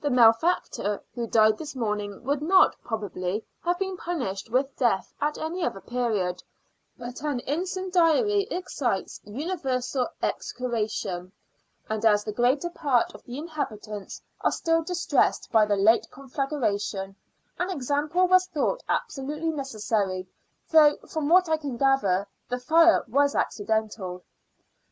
[0.00, 5.38] The malefactor who died this morning would not, probably, have been punished with death at
[5.38, 6.42] any other period;
[6.96, 11.30] but an incendiary excites universal execration;
[11.88, 17.14] and as the greater part of the inhabitants are still distressed by the late conflagration,
[17.60, 20.26] an example was thought absolutely necessary;
[20.72, 24.24] though, from what I can gather, the fire was accidental.